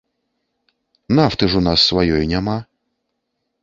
[1.19, 2.59] Нафты ж у нас сваёй няма.